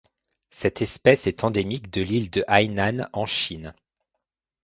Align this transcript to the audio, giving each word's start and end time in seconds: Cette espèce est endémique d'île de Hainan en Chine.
Cette 0.49 0.81
espèce 0.81 1.27
est 1.27 1.43
endémique 1.43 1.91
d'île 1.91 2.31
de 2.31 2.43
Hainan 2.47 3.07
en 3.13 3.27
Chine. 3.27 3.75